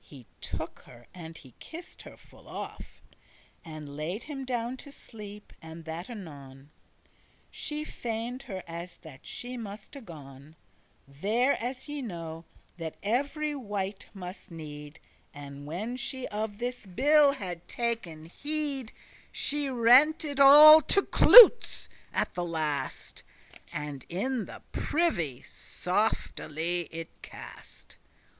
[0.03, 3.15] He took her, and he kissed her full oft,
[3.63, 6.71] And laid him down to sleep, and that anon.
[7.51, 10.55] She feigned her as that she muste gon
[11.07, 12.45] There as ye know
[12.77, 14.99] that every wight must need;
[15.35, 18.91] And when she of this bill had taken heed,
[19.31, 23.21] She rent it all to cloutes* at the last,
[23.51, 27.97] *fragments And in the privy softely it cast.